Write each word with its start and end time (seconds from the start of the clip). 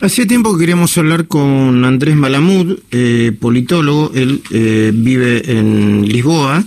Hace 0.00 0.26
tiempo 0.26 0.52
que 0.52 0.60
queríamos 0.60 0.96
hablar 0.98 1.28
con 1.28 1.84
Andrés 1.84 2.16
Malamud, 2.16 2.78
eh, 2.90 3.32
politólogo. 3.38 4.12
Él 4.14 4.42
eh, 4.50 4.90
vive 4.92 5.50
en 5.50 6.06
Lisboa, 6.06 6.64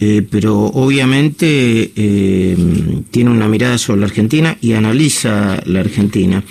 eh, 0.00 0.26
pero 0.28 0.64
obviamente 0.66 1.92
tiene 3.10 3.30
una 3.30 3.48
mirada 3.48 3.78
sobre 3.78 4.00
la 4.00 4.06
Argentina 4.06 4.58
y 4.60 4.72
analiza 4.72 5.62
la 5.64 5.80
Argentina. 5.80 6.42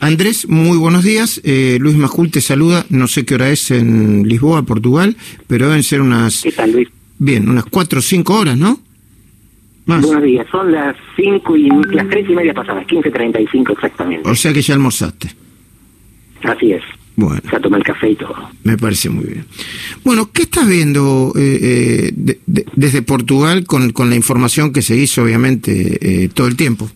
Andrés, 0.00 0.46
muy 0.48 0.76
buenos 0.76 1.04
días. 1.04 1.40
Luis 1.44 1.96
Majul 1.96 2.30
te 2.30 2.40
saluda. 2.40 2.84
No 2.90 3.08
sé 3.08 3.24
qué 3.24 3.36
hora 3.36 3.50
es 3.50 3.70
en 3.70 4.28
Lisboa, 4.28 4.62
Portugal, 4.62 5.16
pero 5.46 5.68
deben 5.68 5.82
ser 5.82 6.02
unas. 6.02 6.42
¿Qué 6.42 6.52
tal, 6.52 6.72
Luis? 6.72 6.88
Bien, 7.18 7.48
unas 7.48 7.64
cuatro 7.64 8.00
o 8.00 8.02
cinco 8.02 8.34
horas, 8.34 8.58
¿no? 8.58 8.80
Buenos 9.86 10.22
días, 10.22 10.46
son 10.50 10.70
las 10.72 10.94
cinco 11.16 11.56
y 11.56 11.68
las 11.92 12.08
tres 12.08 12.28
y 12.28 12.34
media 12.34 12.54
pasadas, 12.54 12.86
15.35 12.86 13.72
exactamente. 13.72 14.28
O 14.28 14.34
sea 14.34 14.52
que 14.52 14.62
ya 14.62 14.74
almorzaste. 14.74 15.30
Así 16.42 16.72
es. 16.72 16.82
Bueno. 17.16 17.42
Ya 17.52 17.60
tomé 17.60 17.78
el 17.78 17.84
café 17.84 18.10
y 18.10 18.16
todo. 18.16 18.34
Me 18.64 18.78
parece 18.78 19.10
muy 19.10 19.24
bien. 19.24 19.44
Bueno, 20.04 20.30
¿qué 20.32 20.42
estás 20.42 20.66
viendo 20.66 21.32
eh, 21.36 22.12
eh, 22.16 22.38
desde 22.46 23.02
Portugal 23.02 23.64
con, 23.66 23.90
con, 23.92 24.08
la 24.08 24.16
información 24.16 24.72
que 24.72 24.80
se 24.80 24.96
hizo, 24.96 25.22
obviamente, 25.22 25.98
eh, 26.24 26.28
todo 26.32 26.46
el 26.46 26.56
tiempo? 26.56 26.88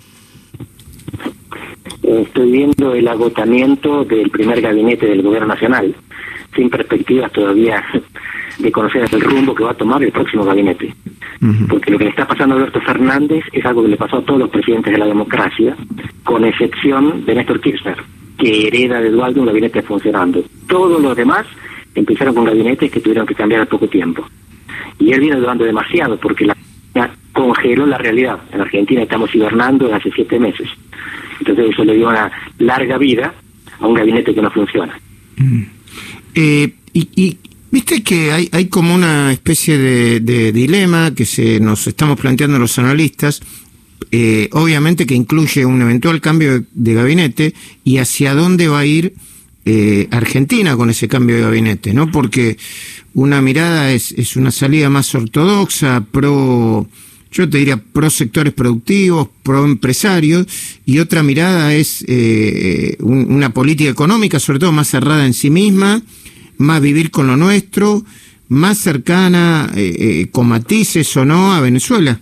Estoy 2.02 2.52
viendo 2.52 2.94
el 2.94 3.08
agotamiento 3.08 4.04
del 4.04 4.30
primer 4.30 4.60
gabinete 4.60 5.06
del 5.06 5.22
Gobierno 5.22 5.48
Nacional, 5.48 5.94
sin 6.54 6.70
perspectivas 6.70 7.32
todavía 7.32 7.84
de 8.58 8.72
conocer 8.72 9.08
el 9.12 9.20
rumbo 9.20 9.54
que 9.54 9.64
va 9.64 9.72
a 9.72 9.76
tomar 9.76 10.02
el 10.02 10.12
próximo 10.12 10.44
gabinete. 10.44 10.94
Porque 11.68 11.90
lo 11.90 11.98
que 11.98 12.04
le 12.04 12.10
está 12.10 12.26
pasando 12.26 12.54
a 12.54 12.58
Alberto 12.58 12.80
Fernández 12.80 13.44
es 13.52 13.64
algo 13.66 13.82
que 13.82 13.88
le 13.88 13.96
pasó 13.96 14.16
a 14.16 14.22
todos 14.22 14.40
los 14.40 14.48
presidentes 14.48 14.92
de 14.92 14.98
la 14.98 15.06
democracia, 15.06 15.76
con 16.22 16.42
excepción 16.44 17.26
de 17.26 17.34
Néstor 17.34 17.60
Kirchner, 17.60 17.96
que 18.38 18.68
hereda 18.68 19.00
de 19.00 19.08
Eduardo 19.08 19.40
un 19.40 19.48
gabinete 19.48 19.82
funcionando. 19.82 20.42
Todos 20.66 21.02
los 21.02 21.14
demás 21.14 21.46
empezaron 21.94 22.34
con 22.34 22.44
gabinetes 22.44 22.90
que 22.90 23.00
tuvieron 23.00 23.26
que 23.26 23.34
cambiar 23.34 23.62
al 23.62 23.68
poco 23.68 23.88
tiempo. 23.88 24.26
Y 24.98 25.12
él 25.12 25.20
viene 25.20 25.36
durando 25.36 25.64
demasiado 25.64 26.16
porque 26.18 26.46
la 26.46 26.54
congeló 27.32 27.84
la 27.84 27.98
realidad. 27.98 28.38
En 28.52 28.60
Argentina 28.60 29.02
estamos 29.02 29.34
hibernando 29.34 29.84
desde 29.84 29.96
hace 29.98 30.10
siete 30.14 30.38
meses. 30.38 30.68
Entonces 31.40 31.70
eso 31.70 31.84
le 31.84 31.94
dio 31.94 32.08
una 32.08 32.30
larga 32.58 32.96
vida 32.96 33.34
a 33.80 33.86
un 33.86 33.94
gabinete 33.94 34.34
que 34.34 34.40
no 34.40 34.50
funciona. 34.50 34.98
Eh, 36.34 36.74
y, 36.92 37.08
y 37.16 37.38
Viste 37.74 38.04
que 38.04 38.30
hay, 38.30 38.48
hay 38.52 38.66
como 38.66 38.94
una 38.94 39.32
especie 39.32 39.76
de, 39.76 40.52
dilema 40.52 41.12
que 41.12 41.26
se 41.26 41.58
nos 41.58 41.88
estamos 41.88 42.20
planteando 42.20 42.56
los 42.56 42.78
analistas, 42.78 43.40
eh, 44.12 44.48
obviamente 44.52 45.06
que 45.06 45.16
incluye 45.16 45.66
un 45.66 45.82
eventual 45.82 46.20
cambio 46.20 46.64
de, 46.72 46.94
gabinete 46.94 47.52
y 47.82 47.98
hacia 47.98 48.32
dónde 48.36 48.68
va 48.68 48.78
a 48.78 48.86
ir 48.86 49.16
eh, 49.64 50.06
Argentina 50.12 50.76
con 50.76 50.88
ese 50.88 51.08
cambio 51.08 51.34
de 51.34 51.42
gabinete, 51.42 51.92
¿no? 51.92 52.12
Porque 52.12 52.58
una 53.12 53.42
mirada 53.42 53.90
es, 53.90 54.12
es 54.12 54.36
una 54.36 54.52
salida 54.52 54.88
más 54.88 55.12
ortodoxa, 55.12 56.06
pro, 56.12 56.86
yo 57.32 57.50
te 57.50 57.58
diría, 57.58 57.76
pro 57.76 58.08
sectores 58.08 58.52
productivos, 58.52 59.30
pro 59.42 59.64
empresarios, 59.64 60.46
y 60.86 61.00
otra 61.00 61.24
mirada 61.24 61.74
es 61.74 62.04
eh, 62.06 62.96
una 63.00 63.50
política 63.52 63.90
económica, 63.90 64.38
sobre 64.38 64.60
todo 64.60 64.70
más 64.70 64.86
cerrada 64.86 65.26
en 65.26 65.34
sí 65.34 65.50
misma, 65.50 66.00
más 66.58 66.80
vivir 66.80 67.10
con 67.10 67.26
lo 67.26 67.36
nuestro, 67.36 68.02
más 68.48 68.78
cercana, 68.78 69.70
eh, 69.74 69.94
eh, 69.98 70.30
con 70.30 70.48
matices 70.48 71.16
o 71.16 71.24
no, 71.24 71.52
a 71.52 71.60
Venezuela? 71.60 72.18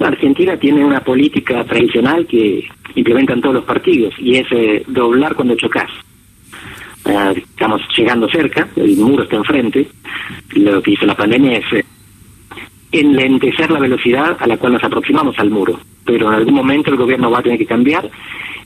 Argentina 0.00 0.56
tiene 0.56 0.84
una 0.84 1.00
política 1.00 1.64
tradicional 1.64 2.26
que 2.26 2.64
implementan 2.94 3.40
todos 3.40 3.54
los 3.54 3.64
partidos 3.64 4.14
y 4.18 4.36
es 4.36 4.46
eh, 4.50 4.82
doblar 4.88 5.34
cuando 5.34 5.54
chocas. 5.54 5.90
estamos 7.36 7.80
llegando 7.96 8.28
cerca, 8.28 8.68
el 8.76 8.96
muro 8.96 9.22
está 9.22 9.36
enfrente. 9.36 9.88
Lo 10.54 10.82
que 10.82 10.92
hizo 10.92 11.06
la 11.06 11.16
pandemia 11.16 11.58
es 11.58 11.84
enlentecer 12.90 13.70
la 13.70 13.80
velocidad 13.80 14.36
a 14.38 14.46
la 14.46 14.58
cual 14.58 14.74
nos 14.74 14.84
aproximamos 14.84 15.38
al 15.38 15.50
muro. 15.50 15.80
Pero 16.04 16.28
en 16.28 16.34
algún 16.34 16.54
momento 16.54 16.90
el 16.90 16.96
gobierno 16.96 17.30
va 17.30 17.38
a 17.38 17.42
tener 17.42 17.58
que 17.58 17.66
cambiar 17.66 18.08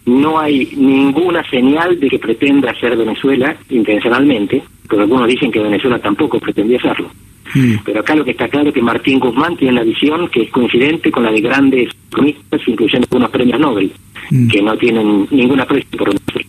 no 0.06 0.38
hay 0.38 0.72
ninguna 0.76 1.42
señal 1.50 1.98
de 1.98 2.08
que 2.08 2.18
pretenda 2.18 2.70
hacer 2.70 2.96
Venezuela 2.96 3.56
intencionalmente, 3.68 4.62
porque 4.88 5.02
algunos 5.02 5.28
dicen 5.28 5.50
que 5.50 5.58
Venezuela 5.58 5.98
tampoco 5.98 6.38
pretendía 6.38 6.78
hacerlo. 6.78 7.10
Mm. 7.54 7.74
Pero 7.84 8.00
acá 8.00 8.14
lo 8.14 8.24
que 8.24 8.30
está 8.32 8.48
claro 8.48 8.68
es 8.68 8.74
que 8.74 8.82
Martín 8.82 9.18
Guzmán 9.18 9.56
tiene 9.56 9.74
una 9.74 9.82
visión 9.82 10.28
que 10.28 10.42
es 10.42 10.50
coincidente 10.50 11.10
con 11.10 11.24
la 11.24 11.32
de 11.32 11.40
grandes 11.40 11.90
economistas, 12.08 12.60
incluyendo 12.66 13.06
algunos 13.10 13.30
premios 13.30 13.60
Nobel, 13.60 13.92
mm. 14.30 14.48
que 14.48 14.62
no 14.62 14.76
tienen 14.76 15.26
ninguna 15.30 15.64
aprecio 15.64 15.98
por 15.98 16.08
Venezuela. 16.08 16.48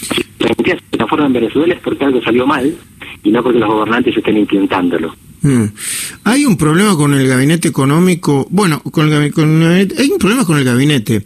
Si 0.00 0.24
la 0.40 0.48
gente 0.48 0.70
se 0.90 0.96
transforma 0.96 1.26
en 1.26 1.32
Venezuela 1.32 1.74
es 1.74 1.80
porque 1.80 2.04
algo 2.04 2.22
salió 2.22 2.46
mal 2.46 2.74
y 3.22 3.30
no 3.30 3.42
porque 3.42 3.58
los 3.58 3.68
gobernantes 3.68 4.16
estén 4.16 4.36
intentándolo. 4.36 5.14
Mm. 5.42 5.64
Hay 6.24 6.44
un 6.44 6.56
problema 6.56 6.96
con 6.96 7.14
el 7.14 7.26
gabinete 7.26 7.68
económico, 7.68 8.46
bueno, 8.50 8.80
con 8.80 9.10
el, 9.10 9.32
con 9.32 9.62
el, 9.62 9.94
hay 9.98 10.10
un 10.10 10.18
problema 10.18 10.44
con 10.44 10.58
el 10.58 10.64
gabinete. 10.64 11.22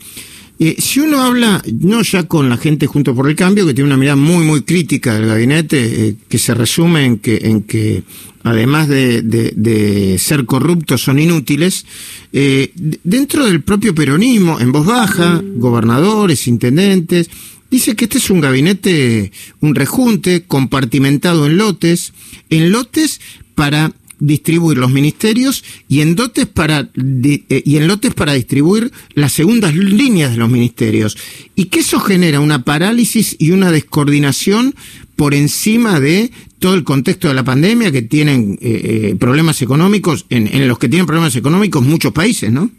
Si 0.78 1.00
uno 1.00 1.20
habla, 1.20 1.60
no 1.80 2.02
ya 2.02 2.28
con 2.28 2.48
la 2.48 2.56
gente 2.56 2.86
junto 2.86 3.14
por 3.16 3.28
el 3.28 3.34
cambio, 3.34 3.66
que 3.66 3.74
tiene 3.74 3.88
una 3.88 3.96
mirada 3.96 4.16
muy, 4.16 4.44
muy 4.44 4.62
crítica 4.62 5.14
del 5.14 5.26
gabinete, 5.26 6.08
eh, 6.08 6.16
que 6.28 6.38
se 6.38 6.54
resume 6.54 7.04
en 7.04 7.18
que, 7.18 7.36
en 7.42 7.62
que 7.62 8.04
además 8.44 8.86
de, 8.88 10.16
ser 10.18 10.46
corruptos, 10.46 11.02
son 11.02 11.18
inútiles, 11.18 11.84
eh, 12.32 12.70
dentro 13.02 13.46
del 13.46 13.62
propio 13.62 13.92
peronismo, 13.94 14.60
en 14.60 14.70
voz 14.70 14.86
baja, 14.86 15.42
gobernadores, 15.56 16.46
intendentes, 16.46 17.28
dice 17.68 17.96
que 17.96 18.04
este 18.04 18.18
es 18.18 18.30
un 18.30 18.40
gabinete, 18.40 19.32
un 19.60 19.74
rejunte 19.74 20.44
compartimentado 20.44 21.46
en 21.46 21.56
lotes, 21.56 22.12
en 22.50 22.70
lotes 22.70 23.20
para 23.56 23.92
distribuir 24.22 24.78
los 24.78 24.90
ministerios 24.92 25.64
y 25.88 26.00
en 26.00 26.14
dotes 26.14 26.46
para 26.46 26.88
eh, 26.94 27.62
y 27.64 27.76
en 27.76 27.88
lotes 27.88 28.14
para 28.14 28.34
distribuir 28.34 28.92
las 29.14 29.32
segundas 29.32 29.74
líneas 29.74 30.30
de 30.30 30.36
los 30.36 30.48
ministerios 30.48 31.18
y 31.56 31.64
que 31.64 31.80
eso 31.80 31.98
genera 31.98 32.38
una 32.38 32.62
parálisis 32.62 33.34
y 33.40 33.50
una 33.50 33.72
descoordinación 33.72 34.76
por 35.16 35.34
encima 35.34 35.98
de 35.98 36.30
todo 36.60 36.74
el 36.74 36.84
contexto 36.84 37.26
de 37.26 37.34
la 37.34 37.42
pandemia 37.42 37.90
que 37.90 38.02
tienen 38.02 38.58
eh, 38.62 39.10
eh, 39.10 39.16
problemas 39.18 39.60
económicos 39.60 40.24
en, 40.30 40.46
en 40.46 40.68
los 40.68 40.78
que 40.78 40.88
tienen 40.88 41.06
problemas 41.06 41.34
económicos 41.34 41.82
muchos 41.82 42.12
países, 42.12 42.52
¿no? 42.52 42.70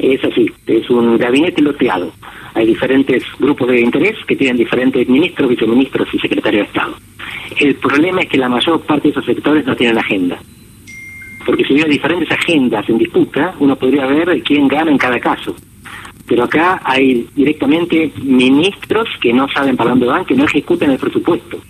Es 0.00 0.22
así, 0.24 0.50
es 0.66 0.90
un 0.90 1.16
gabinete 1.16 1.62
loteado. 1.62 2.12
Hay 2.54 2.66
diferentes 2.66 3.22
grupos 3.38 3.68
de 3.68 3.80
interés 3.80 4.16
que 4.26 4.34
tienen 4.34 4.56
diferentes 4.56 5.08
ministros, 5.08 5.48
viceministros 5.48 6.08
y 6.12 6.18
secretarios 6.18 6.64
de 6.64 6.68
Estado. 6.68 6.96
El 7.58 7.74
problema 7.76 8.20
es 8.20 8.28
que 8.28 8.38
la 8.38 8.48
mayor 8.48 8.80
parte 8.82 9.08
de 9.08 9.10
esos 9.10 9.24
sectores 9.24 9.64
no 9.66 9.76
tienen 9.76 9.98
agenda. 9.98 10.38
Porque 11.44 11.64
si 11.64 11.74
hubiera 11.74 11.88
diferentes 11.88 12.30
agendas 12.30 12.88
en 12.88 12.98
disputa, 12.98 13.54
uno 13.60 13.76
podría 13.76 14.06
ver 14.06 14.42
quién 14.42 14.66
gana 14.66 14.90
en 14.90 14.98
cada 14.98 15.20
caso. 15.20 15.54
Pero 16.26 16.44
acá 16.44 16.80
hay 16.84 17.26
directamente 17.36 18.10
ministros 18.22 19.08
que 19.20 19.32
no 19.32 19.48
saben 19.48 19.76
para 19.76 19.90
dónde 19.90 20.06
van, 20.06 20.24
que 20.24 20.34
no 20.34 20.44
ejecutan 20.44 20.90
el 20.90 20.98
presupuesto. 20.98 21.60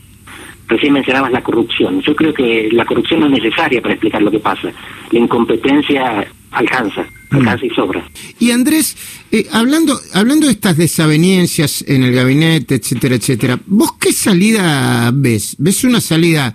Recién 0.67 0.95
mencionabas 0.95 1.31
la 1.31 1.43
corrupción. 1.43 2.01
Yo 2.01 2.17
creo 2.17 2.33
que 2.33 2.71
la 2.73 2.85
corrupción 2.85 3.21
no 3.21 3.27
es 3.27 3.33
necesaria 3.33 3.83
para 3.83 3.95
explicar 3.95 4.23
lo 4.23 4.31
que 4.31 4.41
pasa. 4.41 4.73
La 5.11 5.19
incompetencia 5.19 6.27
alcanza, 6.53 7.07
mm. 7.31 7.65
y 7.65 7.71
sobra. 7.71 8.09
Y 8.39 8.51
Andrés, 8.51 8.97
eh, 9.33 9.47
hablando, 9.53 9.99
hablando 10.13 10.47
de 10.47 10.53
estas 10.53 10.77
desavenencias 10.77 11.85
en 11.87 12.03
el 12.03 12.15
gabinete, 12.15 12.77
etcétera, 12.77 13.17
etcétera, 13.17 13.61
¿vos 13.67 13.93
qué 13.99 14.13
salida 14.13 15.11
ves? 15.15 15.57
¿Ves 15.59 15.85
una 15.85 16.01
salida 16.01 16.55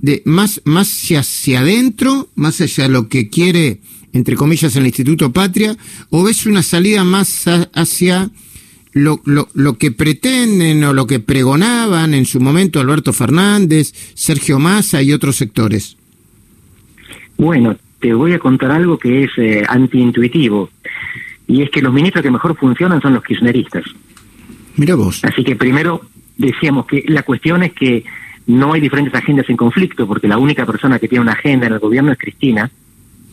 de 0.00 0.22
más, 0.24 0.60
más 0.64 0.88
hacia 1.10 1.60
adentro, 1.60 2.28
más 2.34 2.60
hacia 2.60 2.88
lo 2.88 3.08
que 3.08 3.28
quiere, 3.28 3.80
entre 4.12 4.36
comillas, 4.36 4.74
el 4.76 4.86
Instituto 4.86 5.32
Patria, 5.32 5.76
o 6.10 6.22
ves 6.22 6.46
una 6.46 6.62
salida 6.62 7.04
más 7.04 7.44
hacia 7.74 8.30
lo, 8.92 9.20
lo, 9.24 9.48
lo 9.54 9.78
que 9.78 9.92
pretenden 9.92 10.82
o 10.84 10.92
lo 10.92 11.06
que 11.06 11.20
pregonaban 11.20 12.14
en 12.14 12.26
su 12.26 12.40
momento 12.40 12.80
Alberto 12.80 13.12
Fernández, 13.12 13.92
Sergio 14.14 14.58
Massa 14.58 15.02
y 15.02 15.12
otros 15.12 15.36
sectores? 15.36 15.96
Bueno, 17.36 17.76
te 18.00 18.14
voy 18.14 18.32
a 18.32 18.38
contar 18.38 18.70
algo 18.70 18.98
que 18.98 19.24
es 19.24 19.30
eh, 19.36 19.62
antiintuitivo, 19.68 20.70
y 21.46 21.62
es 21.62 21.70
que 21.70 21.82
los 21.82 21.92
ministros 21.92 22.22
que 22.22 22.30
mejor 22.30 22.56
funcionan 22.56 23.00
son 23.00 23.14
los 23.14 23.24
kirchneristas. 23.24 23.84
Mira 24.76 24.94
vos. 24.94 25.24
Así 25.24 25.44
que 25.44 25.56
primero 25.56 26.02
decíamos 26.36 26.86
que 26.86 27.04
la 27.08 27.22
cuestión 27.22 27.62
es 27.62 27.72
que 27.72 28.04
no 28.46 28.72
hay 28.72 28.80
diferentes 28.80 29.14
agendas 29.14 29.48
en 29.50 29.56
conflicto, 29.56 30.06
porque 30.06 30.28
la 30.28 30.38
única 30.38 30.64
persona 30.64 30.98
que 30.98 31.08
tiene 31.08 31.22
una 31.22 31.32
agenda 31.32 31.66
en 31.66 31.74
el 31.74 31.78
gobierno 31.78 32.12
es 32.12 32.18
Cristina 32.18 32.70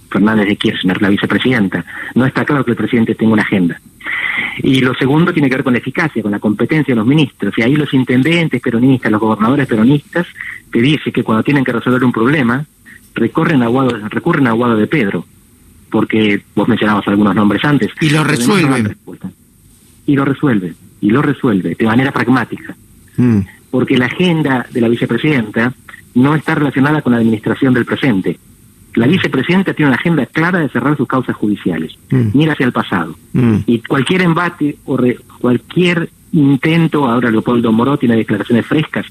Fernández 0.10 0.48
de 0.48 0.56
Kirchner, 0.56 1.02
la 1.02 1.10
vicepresidenta. 1.10 1.86
No 2.16 2.26
está 2.26 2.46
claro 2.46 2.64
que 2.64 2.72
el 2.72 2.78
presidente 2.78 3.16
tenga 3.16 3.34
una 3.34 3.44
agenda. 3.44 3.80
Y 4.64 4.80
lo 4.82 4.94
segundo 4.96 5.34
tiene 5.34 5.50
que 5.50 5.56
ver 5.56 5.64
con 5.64 5.74
la 5.74 5.80
eficacia, 5.80 6.22
con 6.22 6.32
la 6.32 6.40
competencia 6.40 6.94
de 6.94 6.98
los 6.98 7.08
ministros. 7.08 7.54
Y 7.58 7.62
ahí 7.62 7.76
los 7.76 7.94
intendentes 7.94 8.62
peronistas, 8.62 9.12
los 9.12 9.22
gobernadores 9.22 9.68
peronistas, 9.68 10.26
te 10.72 10.82
dicen 10.82 11.14
que 11.14 11.24
cuando 11.24 11.44
tienen 11.44 11.64
que 11.64 11.74
resolver 11.74 12.04
un 12.04 12.12
problema, 12.12 12.66
recorren 13.18 13.62
Aguado, 13.64 13.98
recurren 14.10 14.48
a 14.48 14.52
Aguado 14.52 14.78
de 14.78 14.88
Pedro, 14.88 15.26
porque 15.90 16.42
vos 16.56 16.68
mencionabas 16.68 17.08
algunos 17.08 17.36
nombres 17.36 17.64
antes. 17.66 17.92
Y 18.02 18.10
lo 18.10 18.24
resuelven. 18.24 18.96
y 20.06 20.16
lo 20.16 20.24
resuelve, 20.24 20.74
y 21.02 21.10
lo 21.10 21.22
resuelve 21.22 21.76
de 21.78 21.86
manera 21.86 22.12
pragmática. 22.12 22.76
Mm. 23.18 23.40
Porque 23.70 23.98
la 23.98 24.06
agenda 24.06 24.66
de 24.72 24.80
la 24.82 24.88
vicepresidenta 24.88 25.74
no 26.16 26.34
está 26.36 26.56
relacionada 26.56 27.02
con 27.02 27.12
la 27.12 27.20
administración 27.20 27.74
del 27.74 27.86
presente. 27.86 28.40
La 28.96 29.06
vicepresidenta 29.06 29.74
tiene 29.74 29.90
una 29.90 29.98
agenda 29.98 30.26
clara 30.26 30.60
de 30.60 30.70
cerrar 30.70 30.96
sus 30.98 31.08
causas 31.08 31.36
judiciales, 31.36 31.94
Mm. 32.10 32.30
mira 32.34 32.54
hacia 32.54 32.66
el 32.66 32.72
pasado. 32.72 33.16
Mm. 33.34 33.58
Y 33.68 33.80
cualquier 33.80 34.22
embate 34.22 34.78
o 34.86 34.96
re- 34.98 35.20
cualquier 35.40 36.10
intento, 36.32 37.06
ahora 37.08 37.30
Leopoldo 37.32 37.72
Moró 37.72 37.98
tiene 37.98 38.16
declaraciones 38.16 38.66
frescas 38.66 39.06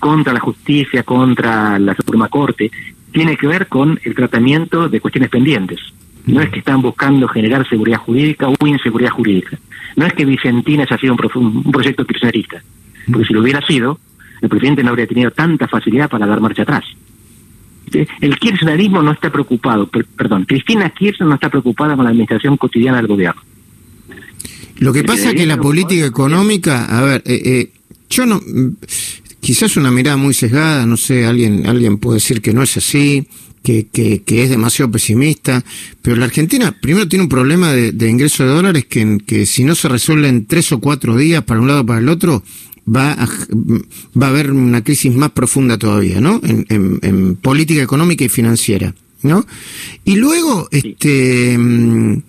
contra 0.00 0.32
la 0.32 0.40
justicia, 0.40 1.02
contra 1.04 1.78
la 1.78 1.94
Suprema 1.94 2.28
Corte, 2.28 2.70
tiene 3.12 3.36
que 3.36 3.46
ver 3.46 3.66
con 3.68 3.98
el 4.04 4.14
tratamiento 4.14 4.88
de 4.88 5.00
cuestiones 5.00 5.30
pendientes. 5.30 5.80
No 6.26 6.40
es 6.40 6.50
que 6.50 6.58
están 6.58 6.82
buscando 6.82 7.28
generar 7.28 7.68
seguridad 7.68 7.98
jurídica 7.98 8.48
o 8.48 8.66
inseguridad 8.66 9.10
jurídica. 9.10 9.58
No 9.94 10.06
es 10.06 10.12
que 10.12 10.24
Vicentina 10.24 10.82
haya 10.82 10.98
sido 10.98 11.14
un, 11.14 11.46
un 11.64 11.72
proyecto 11.72 12.04
kirchnerista. 12.04 12.62
Porque 13.10 13.26
si 13.26 13.32
lo 13.32 13.40
hubiera 13.40 13.64
sido, 13.64 13.98
el 14.42 14.48
presidente 14.48 14.82
no 14.82 14.90
habría 14.90 15.06
tenido 15.06 15.30
tanta 15.30 15.68
facilidad 15.68 16.10
para 16.10 16.26
dar 16.26 16.40
marcha 16.40 16.62
atrás. 16.62 16.84
El 18.20 18.36
kirchnerismo 18.38 19.00
no 19.00 19.12
está 19.12 19.30
preocupado, 19.30 19.86
per- 19.86 20.04
perdón, 20.06 20.44
Cristina 20.44 20.90
Kirchner 20.90 21.28
no 21.28 21.36
está 21.36 21.48
preocupada 21.48 21.94
con 21.94 22.04
la 22.04 22.10
administración 22.10 22.56
cotidiana 22.56 22.96
del 22.98 23.06
gobierno. 23.06 23.40
Lo 24.78 24.92
que 24.92 25.04
pasa 25.04 25.30
es 25.30 25.36
que 25.36 25.46
la 25.46 25.56
política 25.56 26.04
económica, 26.04 26.84
a 26.86 27.02
ver, 27.02 27.22
eh, 27.24 27.40
eh, 27.44 27.72
yo 28.10 28.26
no, 28.26 28.40
quizás 29.46 29.76
una 29.76 29.92
mirada 29.92 30.16
muy 30.16 30.34
sesgada, 30.34 30.84
no 30.86 30.96
sé, 30.96 31.24
alguien, 31.24 31.66
alguien 31.66 31.98
puede 31.98 32.16
decir 32.16 32.42
que 32.42 32.52
no 32.52 32.64
es 32.64 32.76
así, 32.76 33.26
que, 33.62 33.86
que, 33.92 34.22
que 34.22 34.42
es 34.42 34.50
demasiado 34.50 34.90
pesimista, 34.90 35.64
pero 36.02 36.16
la 36.16 36.24
Argentina 36.24 36.76
primero 36.80 37.06
tiene 37.06 37.22
un 37.22 37.28
problema 37.28 37.72
de, 37.72 37.92
de 37.92 38.08
ingreso 38.10 38.42
de 38.44 38.50
dólares 38.50 38.86
que, 38.86 39.18
que 39.24 39.46
si 39.46 39.62
no 39.62 39.76
se 39.76 39.88
resuelve 39.88 40.26
en 40.28 40.46
tres 40.46 40.72
o 40.72 40.80
cuatro 40.80 41.16
días 41.16 41.44
para 41.44 41.60
un 41.60 41.68
lado 41.68 41.82
o 41.82 41.86
para 41.86 42.00
el 42.00 42.08
otro, 42.08 42.42
va 42.88 43.12
a, 43.12 43.28
va 44.20 44.26
a 44.26 44.30
haber 44.30 44.50
una 44.50 44.82
crisis 44.82 45.14
más 45.14 45.30
profunda 45.30 45.78
todavía, 45.78 46.20
¿no? 46.20 46.40
En, 46.44 46.66
en- 46.68 46.98
en 47.02 47.36
política 47.36 47.82
económica 47.82 48.24
y 48.24 48.28
financiera, 48.28 48.94
¿no? 49.22 49.46
Y 50.04 50.16
luego, 50.16 50.68
este, 50.72 51.56
mm, 51.56 52.22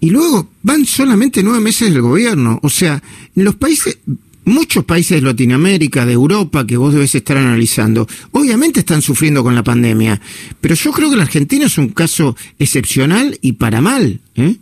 y 0.00 0.10
luego 0.10 0.48
van 0.62 0.86
solamente 0.86 1.42
nueve 1.44 1.60
meses 1.60 1.92
del 1.92 2.02
gobierno. 2.02 2.58
O 2.62 2.68
sea, 2.70 3.00
los 3.36 3.54
países, 3.56 3.98
muchos 4.44 4.84
países 4.84 5.20
de 5.20 5.26
Latinoamérica, 5.26 6.04
de 6.06 6.12
Europa, 6.12 6.66
que 6.66 6.76
vos 6.76 6.92
debes 6.92 7.14
estar 7.14 7.36
analizando, 7.36 8.06
obviamente 8.32 8.80
están 8.80 9.02
sufriendo 9.02 9.42
con 9.42 9.54
la 9.54 9.62
pandemia. 9.62 10.20
Pero 10.60 10.74
yo 10.74 10.92
creo 10.92 11.10
que 11.10 11.16
la 11.16 11.22
Argentina 11.22 11.66
es 11.66 11.78
un 11.78 11.88
caso 11.90 12.36
excepcional 12.58 13.38
y 13.40 13.52
para 13.52 13.80
mal. 13.80 14.20
¿eh? 14.36 14.56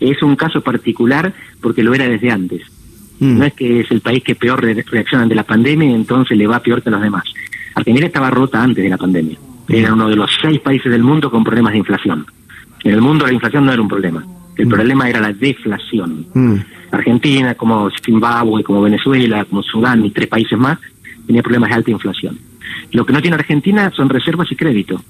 Es 0.00 0.22
un 0.22 0.36
caso 0.36 0.60
particular 0.60 1.34
porque 1.60 1.82
lo 1.82 1.94
era 1.94 2.08
desde 2.08 2.30
antes. 2.30 2.62
Mm. 3.18 3.38
No 3.38 3.44
es 3.44 3.54
que 3.54 3.80
es 3.80 3.90
el 3.90 4.00
país 4.02 4.22
que 4.22 4.34
peor 4.34 4.62
re- 4.62 4.84
reacciona 4.90 5.22
ante 5.22 5.34
la 5.34 5.44
pandemia 5.44 5.90
y 5.90 5.94
entonces 5.94 6.36
le 6.36 6.46
va 6.46 6.60
peor 6.62 6.82
que 6.82 6.90
a 6.90 6.92
los 6.92 7.00
demás. 7.02 7.24
Argentina 7.74 8.06
estaba 8.06 8.30
rota 8.30 8.62
antes 8.62 8.84
de 8.84 8.90
la 8.90 8.98
pandemia. 8.98 9.38
Era 9.68 9.94
uno 9.94 10.08
de 10.08 10.16
los 10.16 10.30
seis 10.40 10.60
países 10.60 10.92
del 10.92 11.02
mundo 11.02 11.30
con 11.30 11.42
problemas 11.42 11.72
de 11.72 11.78
inflación. 11.78 12.26
En 12.84 12.92
el 12.92 13.00
mundo 13.00 13.26
la 13.26 13.32
inflación 13.32 13.64
no 13.64 13.72
era 13.72 13.82
un 13.82 13.88
problema. 13.88 14.24
El 14.56 14.68
problema 14.68 15.08
era 15.08 15.20
la 15.20 15.32
deflación. 15.32 16.26
Mm. 16.34 16.54
Argentina, 16.96 17.54
como 17.54 17.90
Zimbabue, 18.04 18.62
como 18.64 18.82
Venezuela, 18.82 19.44
como 19.44 19.62
Sudán 19.62 20.04
y 20.04 20.10
tres 20.10 20.26
países 20.28 20.58
más, 20.58 20.78
tenía 21.26 21.42
problemas 21.42 21.70
de 21.70 21.74
alta 21.76 21.90
inflación. 21.90 22.38
Lo 22.92 23.04
que 23.06 23.12
no 23.12 23.20
tiene 23.22 23.36
Argentina 23.36 23.90
son 23.94 24.08
reservas 24.08 24.50
y 24.50 24.56
crédito, 24.56 25.02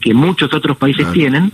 que 0.00 0.14
muchos 0.14 0.52
otros 0.54 0.76
países 0.76 1.02
Claro. 1.02 1.12
tienen 1.14 1.52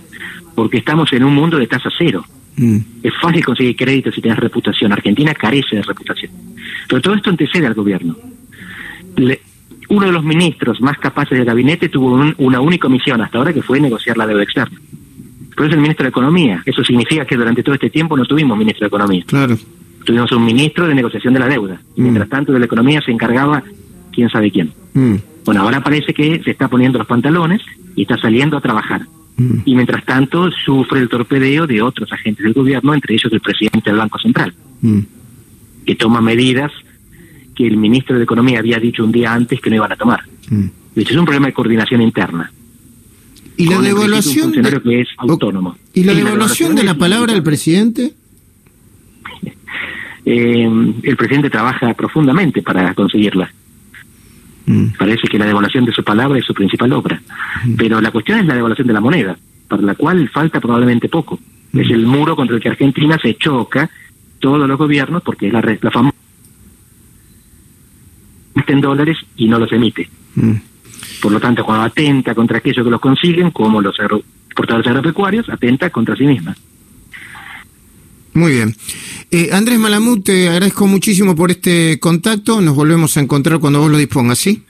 porque 0.55 0.79
estamos 0.79 1.13
en 1.13 1.25
un 1.25 1.35
mundo 1.35 1.59
de 1.59 1.67
tasa 1.67 1.91
cero. 1.97 2.25
Mm. 2.57 2.79
Es 3.03 3.13
fácil 3.21 3.45
conseguir 3.45 3.77
crédito 3.77 4.11
si 4.11 4.21
tienes 4.23 4.39
reputación. 4.41 4.93
Argentina 4.93 5.35
carece 5.35 5.77
de 5.77 5.83
reputación. 5.83 6.33
Pero 6.89 7.03
todo 7.03 7.15
esto 7.15 7.29
antecede 7.31 7.67
al 7.67 7.75
gobierno. 7.75 8.17
Le- 9.17 9.41
uno 9.89 10.07
de 10.07 10.13
los 10.13 10.25
ministros 10.25 10.81
más 10.81 10.99
capaces 10.99 11.37
del 11.37 11.47
gabinete 11.47 11.89
tuvo 11.89 12.13
un- 12.15 12.35
una 12.39 12.61
única 12.61 12.89
misión 12.89 13.21
hasta 13.21 13.39
ahora 13.39 13.53
que 13.53 13.63
fue 13.63 13.79
negociar 13.79 14.17
la 14.17 14.27
deuda 14.27 14.43
externa. 14.43 14.79
Pero 15.57 15.69
es 15.69 15.75
el 15.75 15.81
ministro 15.81 16.05
de 16.05 16.11
Economía. 16.11 16.63
Eso 16.65 16.85
significa 16.85 17.25
que 17.25 17.37
durante 17.37 17.63
todo 17.63 17.75
este 17.75 17.91
tiempo 17.91 18.17
no 18.17 18.25
tuvimos 18.27 18.57
ministro 18.59 18.85
de 18.85 18.89
Economía. 18.89 19.25
Claro. 19.27 19.57
Tuvimos 20.05 20.31
un 20.33 20.45
ministro 20.45 20.87
de 20.87 20.95
negociación 20.95 21.35
de 21.35 21.41
la 21.41 21.49
deuda. 21.49 21.81
Y 21.97 22.01
Mm. 22.01 22.05
mientras 22.05 22.29
tanto 22.29 22.53
de 22.53 22.59
la 22.61 22.67
economía 22.67 23.01
se 23.01 23.11
encargaba 23.11 23.63
quién 24.13 24.29
sabe 24.29 24.51
quién. 24.53 24.73
Mm. 24.95 25.15
Bueno, 25.45 25.63
ahora 25.63 25.81
parece 25.83 26.13
que 26.15 26.41
se 26.45 26.51
está 26.53 26.69
poniendo 26.69 26.99
los 26.99 27.07
pantalones 27.09 27.63
y 27.97 28.03
está 28.03 28.17
saliendo 28.19 28.57
a 28.57 28.61
trabajar. 28.61 29.03
Mm. 29.37 29.59
Y 29.65 29.75
mientras 29.75 30.05
tanto 30.05 30.51
sufre 30.51 31.01
el 31.01 31.09
torpedeo 31.09 31.67
de 31.67 31.83
otros 31.83 32.13
agentes 32.13 32.45
del 32.45 32.53
gobierno, 32.53 32.95
entre 32.95 33.15
ellos 33.15 33.33
el 33.33 33.41
presidente 33.41 33.91
del 33.91 33.99
Banco 33.99 34.19
Central, 34.19 34.53
Mm. 34.83 34.99
que 35.87 35.95
toma 35.97 36.21
medidas 36.21 36.71
que 37.55 37.67
el 37.67 37.77
ministro 37.79 38.17
de 38.19 38.25
Economía 38.25 38.59
había 38.59 38.79
dicho 38.79 39.03
un 39.05 39.11
día 39.13 39.33
antes 39.33 39.61
que 39.61 39.71
no 39.71 39.77
iban 39.77 39.91
a 39.93 39.97
tomar. 39.97 40.21
Es 40.95 41.11
un 41.17 41.25
problema 41.25 41.47
de 41.47 41.53
coordinación 41.55 42.03
interna. 42.03 42.51
¿Y 43.57 43.69
la 43.69 43.81
devaluación? 43.81 44.47
Un 44.49 44.55
funcionario 44.55 44.81
de- 44.81 44.85
que 44.91 45.01
es 45.03 45.09
autónomo. 45.19 45.77
¿Y 45.95 46.05
la 46.05 46.15
devaluación 46.15 46.75
de 46.75 46.85
la 46.85 46.95
palabra 46.95 47.33
del 47.33 47.43
presidente? 47.43 48.13
Eh, 50.29 50.69
el 51.05 51.17
presidente 51.17 51.49
trabaja 51.51 51.95
profundamente 51.95 52.61
para 52.61 52.93
conseguirla. 52.95 53.49
Mm. 54.67 54.87
Parece 54.99 55.29
que 55.29 55.39
la 55.39 55.47
devaluación 55.47 55.85
de 55.85 55.93
su 55.93 56.03
palabra 56.03 56.37
es 56.37 56.45
su 56.45 56.53
principal 56.53 56.93
obra. 56.95 57.23
Pero 57.79 58.01
la 58.01 58.11
cuestión 58.11 58.41
es 58.41 58.47
la 58.47 58.57
devaluación 58.57 58.89
de 58.89 58.93
la 58.93 59.01
moneda, 59.01 59.39
para 59.69 59.83
la 59.83 59.95
cual 59.95 60.29
falta 60.31 60.59
probablemente 60.61 61.09
poco. 61.09 61.39
Es 61.73 61.89
el 61.91 62.07
muro 62.07 62.35
contra 62.35 62.57
el 62.57 62.61
que 62.63 62.71
Argentina 62.71 63.17
se 63.23 63.37
choca 63.37 63.89
todos 64.41 64.67
los 64.69 64.77
gobiernos 64.77 65.23
porque 65.23 65.47
es 65.47 65.53
la, 65.53 65.61
la 65.81 65.91
famosa 65.93 66.17
en 68.67 68.81
dólares 68.81 69.19
y 69.37 69.47
no 69.47 69.61
los 69.61 69.71
emite. 69.73 70.09
Por 71.27 71.33
lo 71.33 71.41
tanto, 71.41 71.65
cuando 71.65 71.87
atenta 71.87 72.37
contra 72.37 72.59
aquellos 72.59 72.85
que 72.85 72.91
los 72.93 73.01
consiguen, 73.01 73.51
como 73.51 73.83
los 73.83 73.97
portadores 74.55 74.87
agropecuarios, 74.87 75.49
atenta 75.49 75.91
contra 75.91 76.15
sí 76.15 76.23
misma. 76.23 76.57
Muy 78.33 78.53
bien. 78.53 78.77
Eh, 79.33 79.49
Andrés 79.51 79.77
Malamud, 79.81 80.23
te 80.23 80.49
agradezco 80.49 80.87
muchísimo 80.87 81.35
por 81.35 81.51
este 81.51 81.99
contacto. 81.99 82.61
Nos 82.61 82.77
volvemos 82.77 83.17
a 83.17 83.21
encontrar 83.23 83.59
cuando 83.59 83.81
vos 83.81 83.91
lo 83.91 83.99
dispongas, 83.99 84.39
¿sí? 84.39 84.63